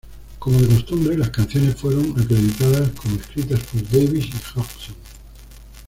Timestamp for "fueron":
1.75-2.15